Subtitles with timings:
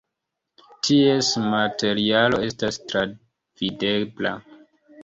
[0.87, 4.35] Ties materialo estas travidebla.